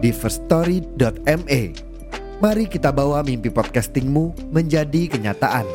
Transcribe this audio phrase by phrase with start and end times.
[0.00, 1.62] di firststory.me.
[2.40, 5.68] Mari kita bawa mimpi podcastingmu menjadi kenyataan.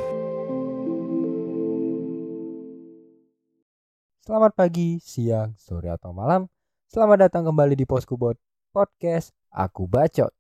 [4.26, 6.50] Selamat pagi, siang, sore atau malam.
[6.90, 8.34] Selamat datang kembali di Poskubot
[8.74, 10.34] Podcast Aku Bacot.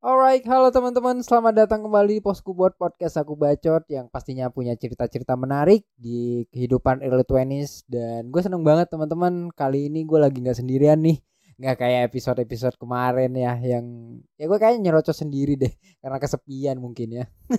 [0.00, 3.20] Alright, halo teman-teman, selamat datang kembali di Posku Buat Podcast.
[3.20, 8.88] Aku Bacot yang pastinya punya cerita-cerita menarik di kehidupan early 20s dan gue seneng banget
[8.88, 9.52] teman-teman.
[9.52, 11.20] Kali ini gue lagi nggak sendirian nih.
[11.60, 17.20] Nggak kayak episode-episode kemarin ya yang ya gue kayaknya nyerocos sendiri deh karena kesepian mungkin
[17.20, 17.24] ya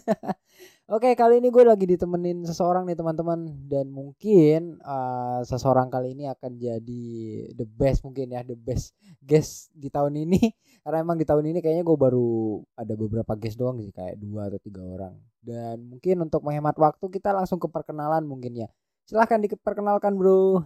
[0.89, 3.47] Oke kali ini gue lagi ditemenin seseorang nih teman-teman.
[3.69, 7.05] Dan mungkin uh, seseorang kali ini akan jadi
[7.53, 10.41] the best mungkin ya the best guest di tahun ini.
[10.83, 14.49] Karena emang di tahun ini kayaknya gue baru ada beberapa guest doang sih kayak dua
[14.49, 15.13] atau tiga orang.
[15.39, 18.67] Dan mungkin untuk menghemat waktu kita langsung ke perkenalan mungkin ya.
[19.05, 20.65] Silahkan diperkenalkan bro.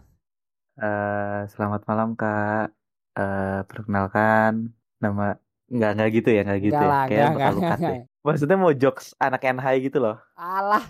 [0.80, 2.74] Uh, selamat malam kak.
[3.14, 4.74] Uh, perkenalkan.
[4.98, 6.90] Nama nggak nggak gitu ya nggak gitu Enggak ya.
[6.90, 8.02] lah, Kayak bakal deh.
[8.26, 10.18] Maksudnya mau jokes anak NHI gitu loh.
[10.34, 10.82] alah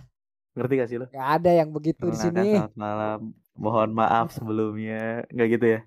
[0.56, 1.12] Ngerti gak sih lo?
[1.12, 3.36] gak ada yang begitu di sini selamat malam.
[3.60, 5.28] Mohon maaf sebelumnya.
[5.28, 5.80] Nggak gitu ya.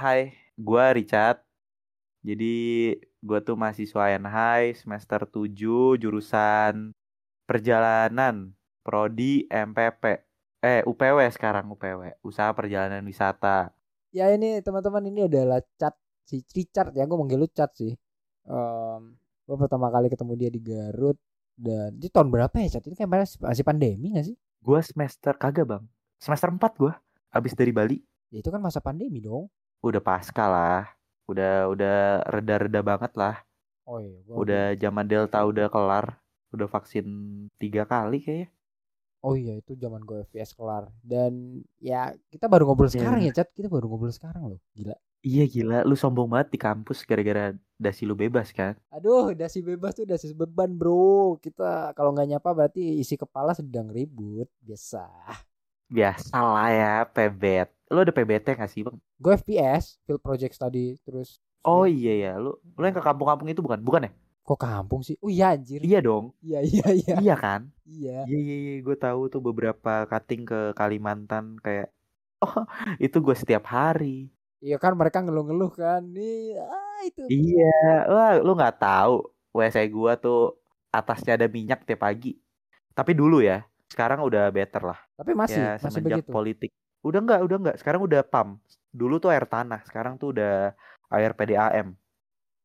[0.00, 1.44] Hai, gua Richard.
[2.24, 2.56] Jadi
[3.20, 6.96] gua tuh mahasiswa NHI semester 7 jurusan
[7.44, 10.24] perjalanan prodi MPP.
[10.64, 13.68] Eh, UPW sekarang UPW, usaha perjalanan wisata.
[14.08, 15.92] ya ini teman-teman ini adalah chat
[16.24, 17.92] si Richard ya gue manggil lu chat sih
[19.44, 21.18] gue pertama kali ketemu dia di Garut
[21.54, 25.68] dan di tahun berapa ya chat ini kan masih, pandemi gak sih Gua semester kagak
[25.68, 25.84] bang.
[26.16, 26.96] Semester 4 gua.
[27.28, 28.00] Abis dari Bali.
[28.32, 29.52] ya itu kan masa pandemi dong
[29.84, 30.88] Udah pasca lah.
[31.28, 33.36] Udah udah reda-reda banget lah.
[33.84, 36.16] oh iya gua Udah zaman Delta udah kelar.
[36.48, 37.04] Udah vaksin
[37.60, 38.48] tiga kali kayaknya.
[39.20, 43.00] oh iya itu zaman gue FPS kelar dan ya kita baru ngobrol Iya.
[43.00, 44.92] sekarang ya chat kita baru ngobrol sekarang loh gila
[45.28, 45.74] Iya gila.
[45.88, 47.42] Lu sombong banget di kampus gara-gara
[47.84, 48.74] dasi lu bebas kan.
[48.94, 53.86] aduh dasi bebas tuh dasi beban bro kita kalau nggak nyapa berarti isi kepala sedang
[53.96, 55.02] ribut biasa
[55.96, 57.66] Biasa lah ya pebet.
[57.92, 58.96] Lu ada PBT gak sih bang?
[59.22, 61.28] gue FPS field project study terus
[61.70, 62.28] Oh iya ya.
[62.42, 62.48] Lu
[62.78, 63.80] lu yang ke kampung-kampung itu bukan?
[63.86, 64.10] Bukan ya?
[64.46, 66.24] kok kampung sih oh iya anjir Iya dong.
[66.44, 67.60] iya iya iya Iya kan?
[67.94, 68.72] iya Iya iya iya.
[68.86, 71.88] Gue tahu tuh beberapa cutting ke Kalimantan kayak.
[72.44, 72.54] Oh
[73.04, 74.06] itu gue setiap hari.
[74.64, 80.16] Iya kan mereka ngeluh-ngeluh kan nih ah itu Iya, wah lu nggak tahu WC gua
[80.16, 80.56] tuh
[80.88, 82.32] atasnya ada minyak tiap pagi.
[82.96, 83.60] Tapi dulu ya,
[83.92, 84.98] sekarang udah better lah.
[85.14, 86.70] tapi masih ya masih begitu politik.
[87.04, 87.76] Udah nggak, udah nggak.
[87.76, 88.56] Sekarang udah PAM.
[88.94, 90.72] Dulu tuh air tanah, sekarang tuh udah
[91.12, 91.92] air PDAM.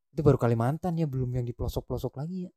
[0.10, 2.52] itu baru Kalimantan ya belum yang di pelosok-pelosok lagi ya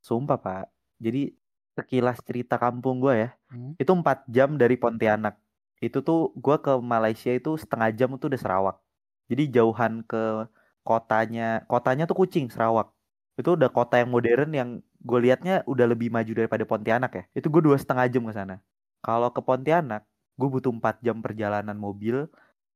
[0.00, 0.64] Sumpah pak.
[1.00, 1.32] Jadi
[1.76, 3.76] sekilas cerita kampung gua ya, Hmm.
[3.76, 5.36] itu 4 jam dari Pontianak.
[5.84, 8.76] Itu tuh gua ke Malaysia itu setengah jam itu udah Sarawak.
[9.30, 10.16] Jadi jauhan ke
[10.86, 12.88] kotanya, kotanya tuh Kucing, Sarawak.
[13.38, 14.70] Itu udah kota yang modern yang
[15.08, 17.22] gue liatnya udah lebih maju daripada Pontianak ya.
[17.38, 18.54] Itu gue dua setengah jam ke sana.
[19.04, 20.02] Kalau ke Pontianak,
[20.38, 22.28] gue butuh 4 jam perjalanan mobil.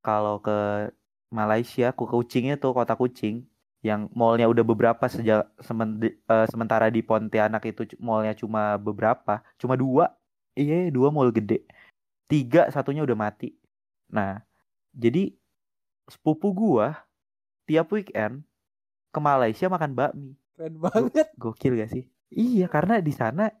[0.05, 0.51] Kalau ke
[1.33, 3.45] Malaysia, ke Kucingnya tuh kota Kucing,
[3.85, 9.75] yang mallnya udah beberapa sejak semen- eh, sementara di Pontianak itu mallnya cuma beberapa, cuma
[9.77, 10.05] dua.
[10.57, 11.67] Iya, dua mall gede.
[12.25, 13.53] Tiga, satunya udah mati.
[14.09, 14.41] Nah,
[14.93, 15.33] jadi
[16.09, 17.05] sepupu gua
[17.65, 18.45] tiap weekend
[19.09, 20.31] ke Malaysia makan bakmi.
[20.55, 22.03] keren banget Gokil gak sih?
[22.31, 23.51] Iya, karena di sana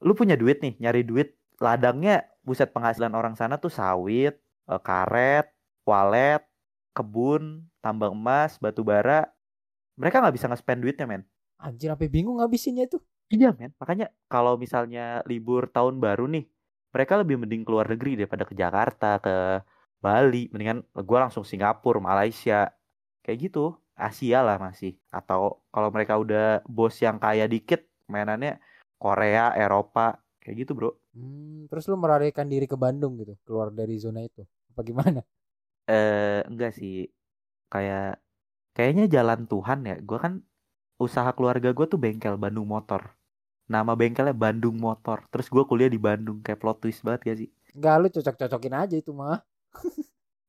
[0.00, 1.36] lu punya duit nih, nyari duit.
[1.58, 4.38] Ladangnya buset penghasilan orang sana tuh sawit,
[4.70, 5.50] eh, karet,
[5.84, 6.42] walet,
[6.94, 9.26] kebun, tambang emas, batu bara.
[9.98, 11.22] Mereka nggak bisa nge-spend duitnya, men.
[11.58, 13.76] anjir sampai bingung ngabisinnya itu Iya, men.
[13.76, 16.48] Makanya kalau misalnya libur tahun baru nih,
[16.94, 19.34] mereka lebih mending keluar negeri daripada ke Jakarta, ke
[20.04, 20.48] Bali.
[20.52, 22.70] Mendingan gua langsung Singapura, Malaysia.
[23.24, 23.64] Kayak gitu.
[23.98, 24.94] Asia lah masih.
[25.10, 27.82] Atau kalau mereka udah bos yang kaya dikit,
[28.12, 28.62] mainannya
[29.02, 30.18] Korea, Eropa.
[30.42, 30.90] Kayak gitu, bro.
[31.14, 34.42] hmm, terus lu melarikan diri ke Bandung gitu keluar dari zona itu
[34.72, 35.20] apa gimana
[35.90, 37.08] Eh, enggak sih.
[37.72, 38.20] Kayak
[38.76, 39.96] kayaknya jalan Tuhan ya.
[40.08, 40.34] Gua kan
[41.04, 43.02] usaha keluarga gue tuh bengkel Bandung Motor.
[43.68, 47.48] Nama bengkelnya Bandung Motor terus gue kuliah di Bandung kayak plot twist banget gak sih
[47.76, 49.38] Enggak lu cocok-cocokin aja itu mah.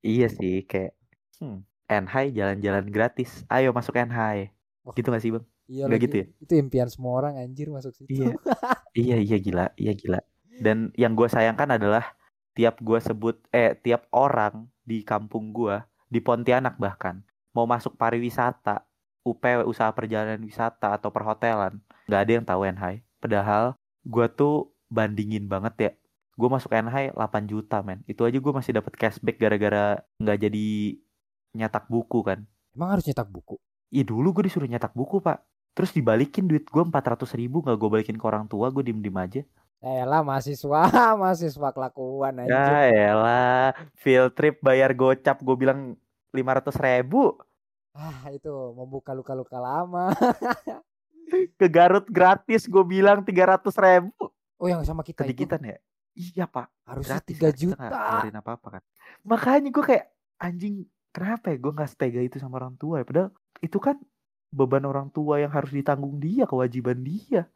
[0.02, 0.96] iya sih kayak
[1.38, 4.50] hmm, NHI jalan-jalan gratis ayo masuk NHI
[4.82, 4.94] Wah.
[4.96, 6.06] gitu gak sih bang Iya Nggak lagi.
[6.10, 6.26] gitu ya?
[6.42, 8.10] Itu impian semua orang anjir masuk situ.
[8.10, 8.34] Iya.
[8.98, 10.18] iya iya gila iya gila
[10.58, 12.18] dan yang gue sayangkan adalah
[12.52, 15.78] tiap gue sebut eh tiap orang di kampung gue
[16.10, 17.22] di Pontianak bahkan
[17.54, 18.82] mau masuk pariwisata
[19.22, 21.78] UPW usaha perjalanan wisata atau perhotelan
[22.10, 25.92] nggak ada yang tahu NHI padahal gue tuh bandingin banget ya
[26.40, 30.68] gue masuk NHI 8 juta men itu aja gue masih dapat cashback gara-gara nggak jadi
[31.54, 33.58] nyetak buku kan Emang harus nyetak buku.
[33.90, 35.42] Iya dulu gue disuruh nyetak buku pak
[35.74, 39.42] Terus dibalikin duit gue 400 ribu Gak gue balikin ke orang tua Gue diem-diem aja
[39.82, 40.82] Ya elah mahasiswa,
[41.22, 42.54] mahasiswa kelakuan anjir.
[42.54, 45.98] Ya elah Field trip bayar gocap Gue bilang
[46.32, 47.42] 500 ribu
[47.98, 50.14] Ah, itu membuka luka-luka lama.
[51.56, 54.34] Ke Garut gratis Gue bilang 300 ribu.
[54.60, 55.32] Oh, yang sama kita itu?
[55.32, 55.78] Kedikitan ya?
[56.20, 56.68] Iya pak.
[56.84, 57.80] Harusnya Gratis 3 kita juta.
[57.80, 58.84] nggak ngeluarin apa-apa kan
[59.24, 60.06] Makanya gue kayak
[60.42, 60.76] Anjing
[61.10, 63.06] Kenapa ya gue gak setega itu sama orang tua ya?
[63.08, 63.32] Padahal
[63.64, 63.98] itu kan
[64.50, 67.48] Beban orang tua yang harus ditanggung dia Kewajiban dia.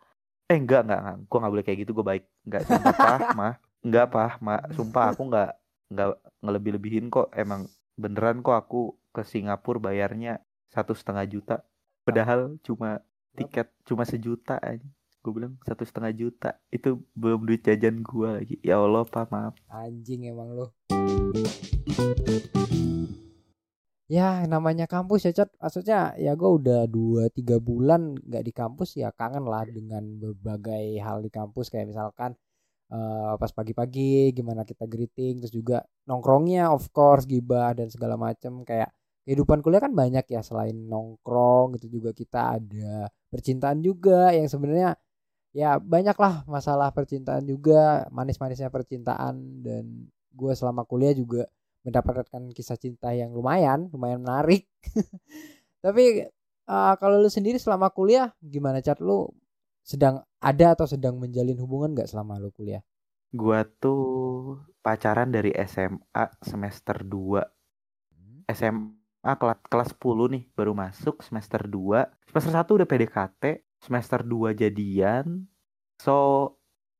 [0.47, 1.17] Eh enggak enggak, enggak.
[1.27, 2.23] Gue gak boleh kayak gitu Gue baik.
[2.47, 3.53] Enggak sumpah pah mah
[3.83, 5.51] Enggak pah mah Sumpah aku enggak
[5.91, 6.09] Enggak
[6.41, 7.29] ngelebih-lebihin kok.
[7.35, 8.81] Emang beneran kok aku
[9.13, 10.41] ke Singapura bayarnya
[10.73, 11.55] satu setengah juta.
[12.01, 12.99] Padahal cuma
[13.33, 14.85] tiket cuma sejuta aja
[15.23, 16.51] gue bilang satu setengah juta.
[16.67, 18.55] Itu belum duit jajan gue lagi.
[18.59, 19.55] Ya Allah pak maaf.
[19.71, 20.67] Anjing emang lu.
[24.11, 25.49] Ya namanya kampus ya Cot.
[25.63, 28.99] Maksudnya ya gue udah 2-3 bulan nggak di kampus.
[28.99, 31.71] Ya kangen lah dengan berbagai hal di kampus.
[31.71, 32.35] Kayak misalkan
[32.91, 38.67] eh, pas pagi-pagi gimana kita greeting Terus juga nongkrongnya of course gibah dan segala macem.
[38.67, 38.91] Kayak
[39.23, 44.93] kehidupan kuliah kan banyak ya selain nongkrong gitu juga kita ada percintaan juga yang sebenarnya
[45.53, 49.65] ya banyak lah masalah percintaan juga manis-manisnya percintaan.
[49.65, 51.49] Dan gue selama kuliah juga
[51.81, 54.69] mendapatkan kisah cinta yang lumayan lumayan menarik.
[55.83, 56.29] Tapi
[56.69, 59.01] eh, kalau lu sendiri selama kuliah gimana cat?
[59.01, 59.33] Lu
[59.81, 62.85] sedang ada atau sedang menjalin hubungan nggak selama lu kuliah?
[63.33, 67.41] Gue tuh pacaran dari SMA semester 2
[68.53, 73.43] SMA kelas kelas 10 nih baru masuk semester 2 semester 1 udah PDKT
[73.83, 75.47] semester 2 jadian.
[75.99, 76.15] So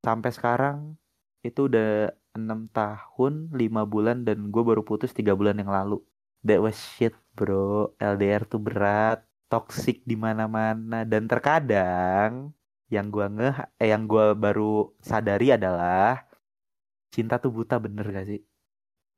[0.04, 0.96] sampai sekarang
[1.44, 6.00] itu udah enam tahun lima bulan dan gue baru putus tiga bulan yang lalu.
[6.44, 7.92] That was shit bro.
[8.00, 11.04] LDR tuh berat toxic di mana-mana.
[11.08, 12.52] Dan terkadang
[12.92, 13.50] yang gua nge
[13.80, 16.24] eh, yang gua baru sadari adalah
[17.14, 18.40] cinta tuh buta bener gak sih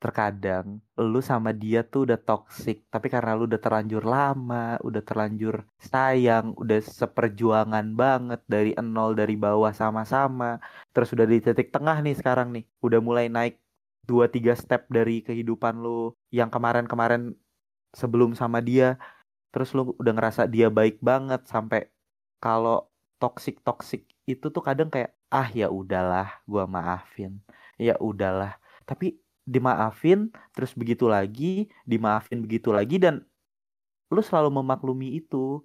[0.06, 5.54] terkadang lu sama dia tuh udah toxic tapi karena lu udah terlanjur lama udah terlanjur
[5.82, 10.62] sayang udah seperjuangan banget dari nol dari bawah sama-sama
[10.94, 13.54] terus udah di titik tengah nih sekarang nih udah mulai naik
[14.06, 17.34] dua tiga step dari kehidupan lu yang kemarin-kemarin
[17.90, 18.94] sebelum sama dia
[19.50, 21.90] terus lu udah ngerasa dia baik banget sampai
[22.38, 22.86] kalau
[23.18, 27.42] toxic toxic itu tuh kadang kayak ah ya udahlah gua maafin.
[27.78, 28.58] Ya udahlah.
[28.88, 33.22] Tapi dimaafin terus begitu lagi dimaafin begitu lagi dan
[34.10, 35.62] lu selalu memaklumi itu.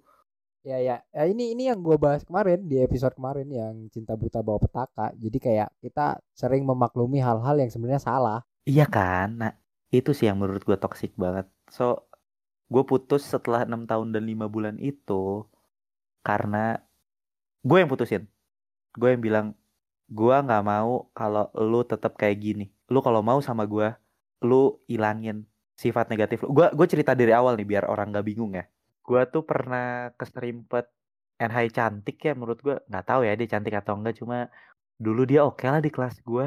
[0.62, 1.02] Ya ya.
[1.10, 5.10] Ya, ini ini yang gue bahas kemarin di episode kemarin yang cinta buta bawa petaka.
[5.18, 8.40] Jadi kayak kita sering memaklumi hal-hal yang sebenarnya salah.
[8.62, 9.42] Iya kan?
[9.42, 9.52] Nah
[9.90, 11.50] itu sih yang menurut gua toxic banget.
[11.66, 12.06] So
[12.72, 15.44] gue putus setelah enam tahun dan lima bulan itu
[16.22, 16.78] karena
[17.66, 18.30] gue yang putusin.
[18.94, 19.46] Gue yang bilang
[20.06, 23.96] gua nggak mau kalau lu tetap kayak gini lu kalau mau sama gua
[24.48, 25.36] lu ilangin
[25.82, 26.48] sifat negatif lu.
[26.56, 28.64] Gua gue cerita dari awal nih biar orang nggak bingung ya.
[29.06, 30.86] Gua tuh pernah keserimpet
[31.40, 32.76] NHI cantik ya menurut gua.
[32.90, 34.36] Nggak tahu ya dia cantik atau enggak cuma
[35.00, 36.46] dulu dia oke lah di kelas gua.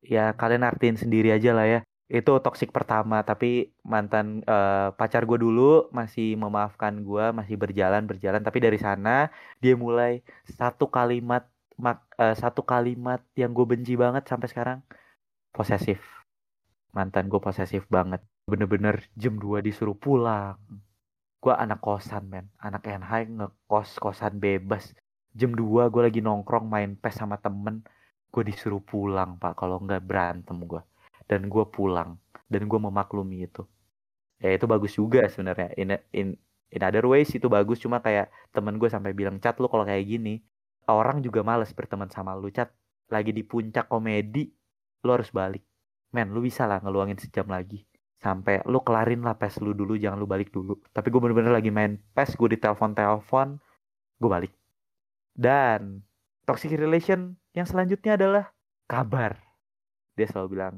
[0.00, 1.80] Ya kalian artiin sendiri aja lah ya.
[2.10, 8.42] Itu toksik pertama tapi mantan eh, pacar gue dulu masih memaafkan gua masih berjalan berjalan.
[8.42, 9.30] Tapi dari sana
[9.62, 10.12] dia mulai
[10.58, 11.46] satu kalimat
[11.84, 14.78] mak eh, satu kalimat yang gue benci banget sampai sekarang
[15.50, 16.00] posesif.
[16.90, 18.22] Mantan gue posesif banget.
[18.46, 20.58] Bener-bener jam 2 disuruh pulang.
[21.38, 22.46] Gue anak kosan men.
[22.58, 24.90] Anak NH ngekos kosan bebas.
[25.30, 27.86] Jam 2 gue lagi nongkrong main pes sama temen.
[28.30, 30.82] Gue disuruh pulang pak kalau nggak berantem gue
[31.30, 32.18] dan gue pulang.
[32.50, 33.62] Dan gue memaklumi itu.
[34.42, 35.70] Ya itu bagus juga sebenarnya.
[35.78, 36.28] In, in
[36.74, 37.78] in other ways itu bagus.
[37.78, 40.42] Cuma kayak temen gue sampai bilang cat lu kalau kayak gini.
[40.90, 42.74] Orang juga males berteman sama lu cat.
[43.10, 44.50] Lagi di puncak komedi
[45.04, 45.64] lu harus balik.
[46.10, 47.86] Men lu bisa lah ngeluangin sejam lagi.
[48.20, 50.76] Sampai lu kelarin lah pes lu dulu jangan lu balik dulu.
[50.92, 53.56] Tapi gue bener-bener lagi main pes gue ditelepon telepon
[54.20, 54.52] gue balik.
[55.32, 56.04] Dan
[56.44, 58.44] toxic relation yang selanjutnya adalah
[58.84, 59.40] kabar.
[60.18, 60.74] Dia selalu bilang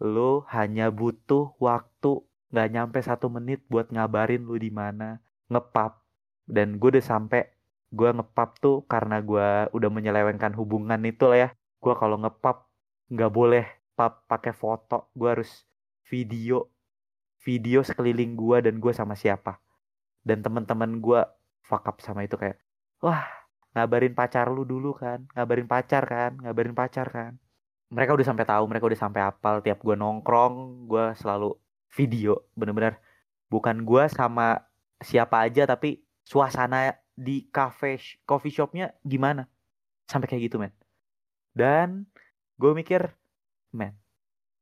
[0.00, 5.20] lu hanya butuh waktu nggak nyampe satu menit buat ngabarin lu di mana
[5.52, 6.02] ngepap.
[6.48, 7.46] Dan gue udah sampai
[7.94, 11.48] gue ngepap tuh karena gue udah menyelewengkan hubungan itu lah ya.
[11.78, 12.69] Gue kalau ngepap
[13.10, 13.66] nggak boleh
[13.98, 15.10] pakai foto.
[15.12, 15.66] Gue harus
[16.08, 16.70] video
[17.40, 19.60] video sekeliling gue dan gue sama siapa.
[20.20, 21.20] Dan teman-teman gue
[21.64, 22.60] fuck up sama itu kayak
[23.00, 23.24] wah
[23.72, 27.32] ngabarin pacar lu dulu kan ngabarin pacar kan ngabarin pacar kan.
[27.90, 31.56] Mereka udah sampai tahu mereka udah sampai apal tiap gue nongkrong gue selalu
[31.96, 32.46] video.
[32.54, 33.00] Bener-bener
[33.50, 34.62] bukan gue sama
[35.00, 37.98] siapa aja tapi suasana di cafe
[38.28, 39.48] coffee shopnya gimana?
[40.06, 40.72] Sampai kayak gitu men.
[41.50, 42.06] Dan
[42.60, 43.08] gue mikir
[43.72, 43.96] men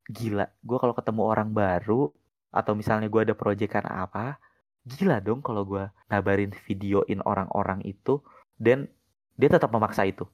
[0.07, 2.09] gila gue kalau ketemu orang baru
[2.49, 4.39] atau misalnya gue ada proyekan apa
[4.87, 8.23] gila dong kalau gue ngabarin videoin orang-orang itu
[8.57, 8.89] dan
[9.39, 10.27] dia tetap memaksa itu.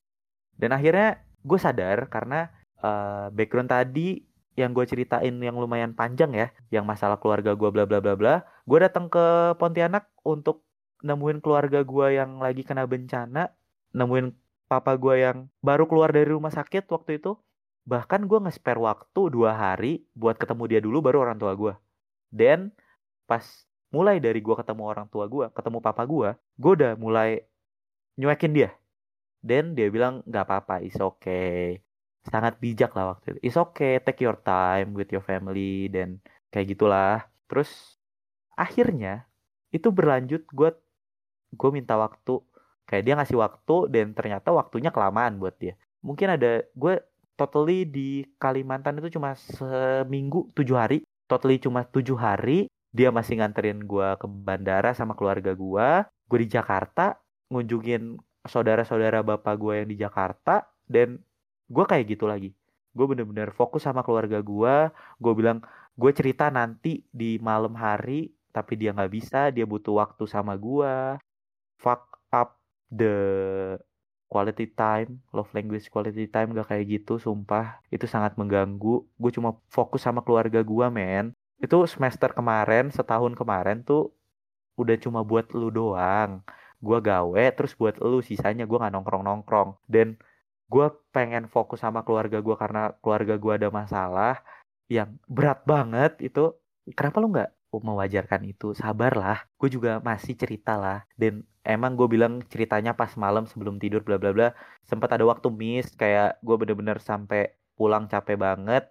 [0.57, 2.49] Dan akhirnya gue sadar karena
[2.81, 7.83] uh, background tadi yang gue ceritain yang lumayan panjang ya yang masalah keluarga gue bla
[7.83, 10.63] bla bla bla gue datang ke Pontianak untuk
[11.03, 13.51] nemuin keluarga gue yang lagi kena bencana
[13.91, 14.31] nemuin
[14.71, 17.35] papa gue yang baru keluar dari rumah sakit waktu itu
[17.85, 21.73] bahkan gue nge-spare waktu dua hari buat ketemu dia dulu baru orang tua gue
[22.33, 22.73] dan
[23.29, 23.45] pas
[23.93, 27.45] mulai dari gue ketemu orang tua gue ketemu papa gue gue udah mulai
[28.19, 28.69] nyuekin dia.
[29.45, 31.79] Dan dia bilang nggak apa-apa is okay.
[32.25, 33.53] Sangat bijak lah waktu itu.
[33.53, 36.17] Is okay take your time with your family dan
[36.49, 37.29] kayak gitulah.
[37.45, 37.69] Terus
[38.57, 39.29] akhirnya
[39.69, 40.69] itu berlanjut gue
[41.53, 42.41] gue minta waktu.
[42.89, 45.77] Kayak dia ngasih waktu dan ternyata waktunya kelamaan buat dia.
[46.01, 46.93] Mungkin ada gue
[47.35, 50.97] totally di Kalimantan itu cuma seminggu tujuh hari.
[51.27, 52.67] Totally cuma tujuh hari.
[52.95, 55.87] Dia masih nganterin gue ke bandara sama keluarga gue
[56.25, 57.21] gue di Jakarta
[57.53, 58.17] ngunjungin
[58.49, 61.19] saudara-saudara bapak gue yang di Jakarta dan
[61.67, 62.55] gue kayak gitu lagi.
[62.95, 64.75] Gue bener-bener fokus sama keluarga gue
[65.19, 65.59] gue bilang
[65.95, 71.19] gue cerita nanti di malam hari tapi dia nggak bisa dia butuh waktu sama gue
[71.79, 72.55] fuck up
[72.87, 73.15] the
[74.35, 77.79] quality time, love language quality time gak kayak gitu, sumpah.
[77.87, 79.07] Itu sangat mengganggu.
[79.15, 81.31] Gue cuma fokus sama keluarga gue, men.
[81.63, 84.11] Itu semester kemarin, setahun kemarin tuh
[84.75, 86.43] udah cuma buat lu doang.
[86.83, 89.79] Gue gawe, terus buat lu sisanya gue gak nongkrong-nongkrong.
[89.87, 90.19] Dan
[90.67, 94.43] gue pengen fokus sama keluarga gue karena keluarga gue ada masalah
[94.91, 96.51] yang berat banget itu.
[96.91, 97.31] Kenapa lu
[97.77, 98.71] gak mewajarkan itu?
[98.77, 99.43] Sabarlah.
[99.59, 101.03] Gue juga masih cerita lah.
[101.19, 104.47] Dan emang gue bilang ceritanya pas malam sebelum tidur bla bla bla
[104.85, 108.85] sempat ada waktu miss kayak gue bener-bener sampai pulang capek banget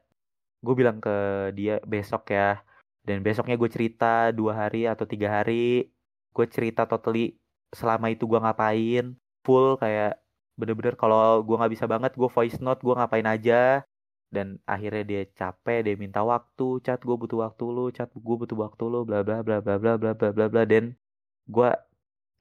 [0.61, 1.15] gue bilang ke
[1.55, 2.61] dia besok ya
[3.07, 5.89] dan besoknya gue cerita dua hari atau tiga hari
[6.35, 7.39] gue cerita totally
[7.71, 9.15] selama itu gue ngapain
[9.47, 10.19] full kayak
[10.59, 13.87] bener-bener kalau gue nggak bisa banget gue voice note gue ngapain aja
[14.35, 18.59] dan akhirnya dia capek dia minta waktu chat gue butuh waktu lu chat gue butuh
[18.59, 20.63] waktu lu bla bla bla bla bla bla bla bla bla.
[20.67, 20.99] Dan
[21.47, 21.71] gue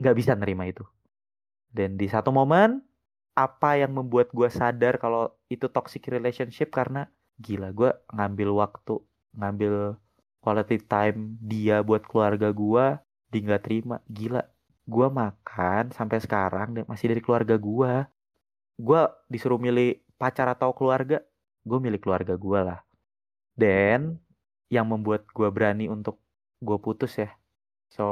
[0.01, 0.81] nggak bisa nerima itu.
[1.69, 2.81] Dan di satu momen
[3.37, 6.73] apa yang membuat gue sadar kalau itu toxic relationship?
[6.73, 7.05] Karena
[7.37, 8.97] gila gue ngambil waktu
[9.37, 9.97] ngambil
[10.41, 12.85] quality time dia buat keluarga gue
[13.29, 14.01] di nggak terima.
[14.09, 14.41] Gila
[14.83, 17.93] gue makan sampai sekarang masih dari keluarga gue
[18.73, 21.21] gue disuruh milih pacar atau keluarga
[21.63, 22.79] gue milih keluarga gue lah.
[23.55, 24.19] Dan
[24.71, 26.19] yang membuat gue berani untuk
[26.63, 27.29] gue putus ya.
[27.91, 28.05] So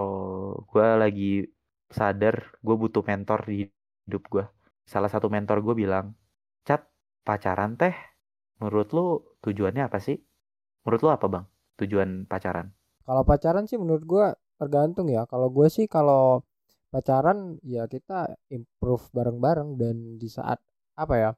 [0.69, 1.47] gue lagi
[1.91, 3.67] sadar gue butuh mentor di
[4.07, 4.45] hidup gue
[4.91, 6.11] salah satu mentor gue bilang
[6.67, 6.83] cat
[7.23, 7.95] pacaran teh
[8.59, 9.05] menurut lu
[9.39, 10.17] tujuannya apa sih?
[10.85, 11.45] Menurut lu apa bang?
[11.79, 12.69] Tujuan pacaran?
[13.07, 14.25] Kalau pacaran sih menurut gue
[14.59, 15.25] tergantung ya.
[15.25, 16.45] Kalau gue sih kalau
[16.91, 20.59] pacaran ya kita improve bareng-bareng dan di saat
[20.99, 21.31] apa ya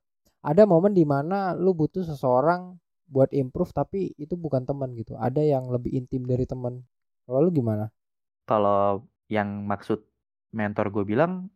[0.43, 2.75] ada momen di mana lu butuh seseorang
[3.07, 5.15] buat improve tapi itu bukan teman gitu.
[5.15, 6.83] Ada yang lebih intim dari teman
[7.23, 7.87] kalau lu gimana?
[8.43, 10.03] Kalau yang maksud
[10.51, 11.47] mentor gue bilang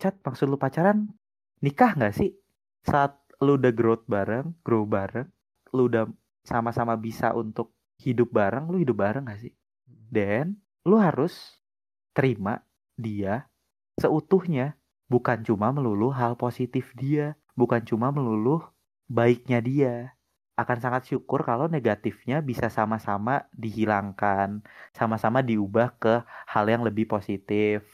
[0.00, 1.12] cat maksud lu pacaran?
[1.60, 2.32] Nikah nggak sih?
[2.80, 5.28] Saat lu udah growth bareng grow bareng
[5.76, 6.08] lu udah
[6.44, 9.52] sama-sama bisa untuk hidup bareng lu hidup bareng gak sih?
[9.86, 10.56] Dan
[10.88, 11.60] lu harus
[12.16, 12.64] terima
[12.96, 13.46] dia
[14.00, 14.80] seutuhnya.
[15.10, 18.64] Bukan cuma melulu hal positif dia bukan cuma melulu
[19.04, 19.94] baiknya dia
[20.56, 24.60] akan sangat syukur kalau negatifnya bisa sama-sama dihilangkan,
[24.92, 27.84] sama-sama diubah ke hal yang lebih positif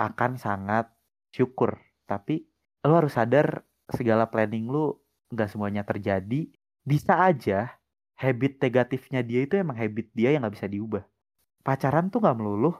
[0.00, 0.88] akan sangat
[1.32, 1.76] syukur.
[2.08, 2.48] Tapi
[2.88, 4.96] lo harus sadar segala planning lu
[5.28, 6.48] nggak semuanya terjadi.
[6.80, 7.76] Bisa aja
[8.16, 11.04] habit negatifnya dia itu emang habit dia yang nggak bisa diubah.
[11.60, 12.72] Pacaran tuh nggak melulu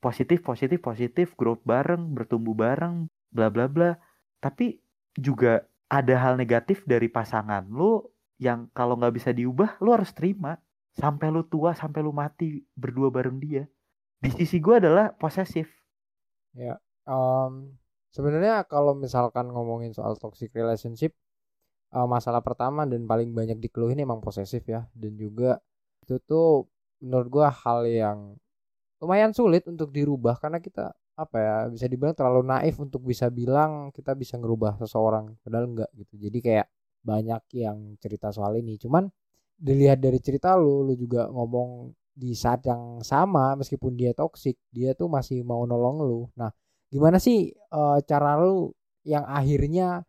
[0.00, 4.00] positif, positif, positif, growth bareng, bertumbuh bareng, bla bla bla.
[4.40, 4.80] Tapi
[5.18, 8.04] juga ada hal negatif dari pasangan lu
[8.38, 10.56] yang kalau nggak bisa diubah lu harus terima.
[10.98, 13.64] Sampai lu tua sampai lu mati berdua bareng dia.
[14.18, 15.70] Di sisi gue adalah posesif.
[16.52, 16.74] Ya
[17.06, 17.72] um,
[18.12, 21.14] sebenarnya kalau misalkan ngomongin soal toxic relationship
[21.94, 24.84] uh, masalah pertama dan paling banyak dikeluhin emang posesif ya.
[24.92, 25.62] Dan juga
[26.04, 26.68] itu tuh
[27.00, 28.18] menurut gue hal yang
[28.98, 33.90] lumayan sulit untuk dirubah karena kita apa ya bisa dibilang terlalu naif untuk bisa bilang
[33.90, 36.14] kita bisa ngerubah seseorang padahal enggak gitu.
[36.14, 36.66] Jadi kayak
[37.02, 38.78] banyak yang cerita soal ini.
[38.78, 39.10] Cuman
[39.58, 44.94] dilihat dari cerita lu lu juga ngomong di saat yang sama meskipun dia toksik dia
[44.94, 46.20] tuh masih mau nolong lu.
[46.38, 46.50] Nah
[46.86, 48.70] gimana sih uh, cara lu
[49.02, 50.06] yang akhirnya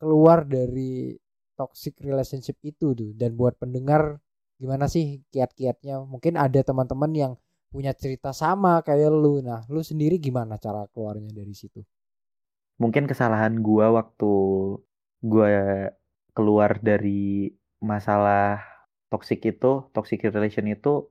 [0.00, 1.14] keluar dari
[1.56, 3.12] toxic relationship itu tuh?
[3.12, 4.16] Dan buat pendengar
[4.56, 6.02] gimana sih kiat-kiatnya?
[6.08, 7.32] Mungkin ada teman-teman yang
[7.72, 9.40] punya cerita sama kayak lu.
[9.40, 11.80] Nah, lu sendiri gimana cara keluarnya dari situ?
[12.76, 14.32] Mungkin kesalahan gua waktu
[15.24, 15.48] gua
[16.36, 17.48] keluar dari
[17.80, 18.60] masalah
[19.08, 21.08] toxic itu, toxic relation itu,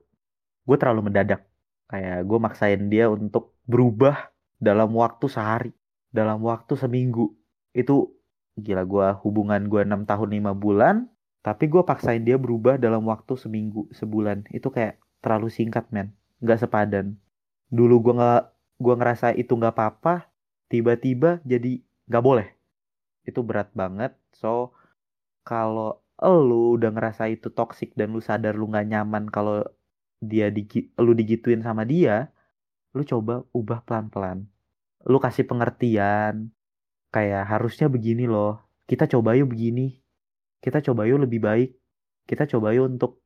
[0.66, 1.46] gue terlalu mendadak.
[1.86, 5.72] Kayak gue maksain dia untuk berubah dalam waktu sehari,
[6.10, 7.30] dalam waktu seminggu.
[7.78, 8.18] Itu
[8.58, 11.06] gila gue hubungan gue enam tahun lima bulan,
[11.46, 14.50] tapi gue paksain dia berubah dalam waktu seminggu, sebulan.
[14.50, 17.16] Itu kayak terlalu singkat, men nggak sepadan.
[17.70, 18.44] Dulu gue nggak
[18.82, 20.28] gue ngerasa itu nggak apa-apa
[20.68, 21.80] tiba-tiba jadi
[22.10, 22.48] nggak boleh.
[23.24, 24.18] Itu berat banget.
[24.34, 24.74] So
[25.46, 29.66] kalau lu udah ngerasa itu toxic dan lu sadar lu nggak nyaman kalau
[30.22, 30.70] dia di
[31.02, 32.30] lu digituin sama dia
[32.94, 34.46] lu coba ubah pelan-pelan.
[35.08, 36.52] Lu kasih pengertian
[37.10, 38.62] kayak harusnya begini loh.
[38.86, 39.98] Kita coba yuk begini.
[40.62, 41.70] Kita coba yuk lebih baik.
[42.28, 43.21] Kita coba yuk untuk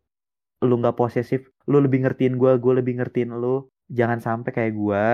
[0.63, 3.67] lu nggak posesif lu lebih ngertiin gue gue lebih ngertiin lu.
[3.89, 5.05] Jangan sampai kayak gue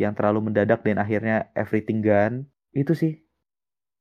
[0.00, 2.48] yang terlalu mendadak dan akhirnya everything gone.
[2.72, 3.20] Itu sih.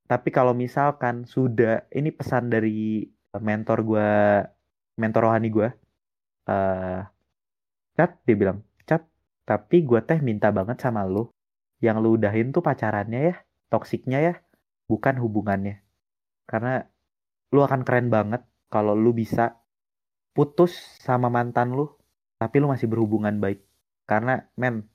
[0.09, 4.09] Tapi kalau misalkan sudah ini pesan dari mentor gue
[4.97, 5.69] mentor rohani gue
[6.49, 6.99] uh,
[7.93, 9.05] cat dia bilang cat
[9.45, 11.29] tapi gue teh minta banget sama lu.
[11.79, 13.35] Yang lu udahin tuh pacarannya ya
[13.71, 14.33] toksiknya ya
[14.89, 15.85] bukan hubungannya.
[16.49, 16.83] Karena
[17.53, 19.58] lu akan keren banget kalau lu bisa
[20.33, 21.89] putus sama mantan lu
[22.39, 23.59] tapi lu masih berhubungan baik.
[24.07, 24.87] Karena men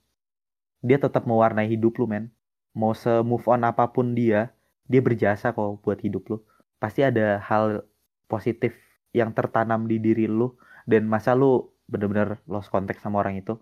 [0.80, 2.32] dia tetap mewarnai hidup lu men.
[2.74, 4.50] Mau se move on apa pun dia
[4.88, 6.36] dia berjasa kok buat hidup lu.
[6.80, 7.84] Pasti ada hal
[8.26, 8.74] positif
[9.14, 10.56] yang tertanam di diri lu
[10.88, 13.60] dan masa lu bener-bener lost contact sama orang itu.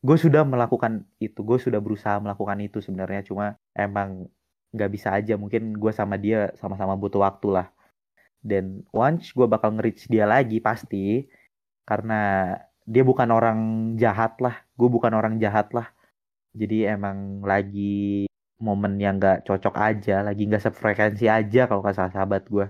[0.00, 3.26] Gue sudah melakukan itu gue sudah berusaha melakukan itu sebenarnya.
[3.26, 4.30] Cuma emang
[4.72, 5.34] nggak bisa aja.
[5.36, 7.66] Mungkin gue sama dia sama-sama butuh waktu lah
[8.40, 11.28] dan once gue bakal nge-reach dia lagi pasti
[11.84, 12.54] karena
[12.88, 13.60] dia bukan orang
[14.00, 14.56] jahat lah.
[14.74, 15.92] Gue bukan orang jahat lah.
[16.50, 18.26] Jadi emang lagi
[18.60, 22.66] momen yang gak cocok aja lagi gak sefrekuensi aja kalau kata sahabat gue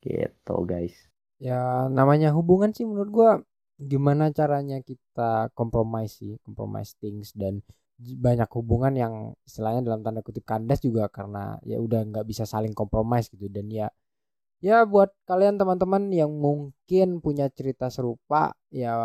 [0.00, 0.96] gitu guys.
[1.36, 3.30] Ya namanya hubungan sih menurut gue
[3.76, 7.60] gimana caranya kita kompromis sih kompromis things dan
[8.00, 12.72] banyak hubungan yang istilahnya dalam tanda kutip kandas juga karena ya udah nggak bisa saling
[12.72, 13.48] kompromis gitu.
[13.52, 13.88] Dan ya
[14.64, 18.96] ya buat kalian teman-teman yang mungkin punya cerita serupa ya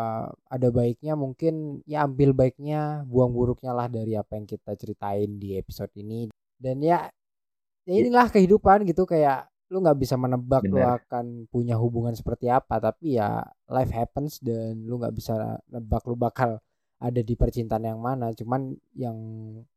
[0.48, 5.60] ada baiknya mungkin ya ambil baiknya buang buruknya lah dari apa yang kita ceritain di
[5.60, 6.32] episode ini.
[6.56, 7.10] Dan ya
[7.84, 10.74] ya inilah kehidupan gitu kayak lu nggak bisa menebak Bener.
[10.76, 13.40] lu akan punya hubungan seperti apa tapi ya
[13.72, 16.60] life happens dan lu nggak bisa nebak lu bakal
[17.02, 18.30] ada di percintaan yang mana.
[18.36, 19.18] Cuman yang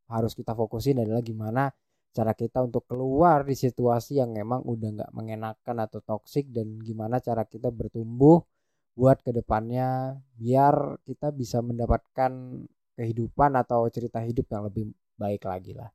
[0.07, 1.73] harus kita fokusin adalah gimana
[2.15, 7.19] cara kita untuk keluar di situasi yang emang udah nggak mengenakan atau toksik dan gimana
[7.19, 8.39] cara kita bertumbuh
[8.95, 12.63] buat ke depannya biar kita bisa mendapatkan
[12.95, 14.85] kehidupan atau cerita hidup yang lebih
[15.19, 15.91] baik lagi lah.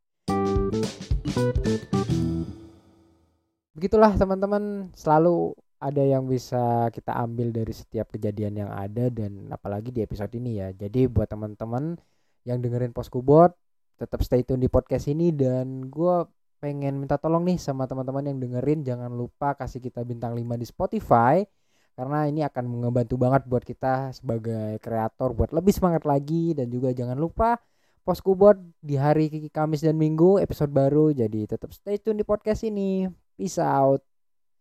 [3.71, 9.95] Begitulah teman-teman selalu ada yang bisa kita ambil dari setiap kejadian yang ada dan apalagi
[9.95, 10.75] di episode ini ya.
[10.75, 11.95] Jadi buat teman-teman
[12.43, 13.55] yang dengerin Poskubot
[13.99, 15.35] tetap stay tune di podcast ini.
[15.35, 16.23] Dan gue
[16.63, 20.65] pengen minta tolong nih sama teman-teman yang dengerin jangan lupa kasih kita bintang 5 di
[20.67, 21.39] Spotify
[21.95, 26.55] karena ini akan membantu banget buat kita sebagai kreator buat lebih semangat lagi.
[26.55, 27.59] Dan juga jangan lupa
[28.07, 31.13] Poskubot di hari Kamis dan Minggu episode baru.
[31.13, 33.05] Jadi tetap stay tune di podcast ini.
[33.37, 34.08] Peace out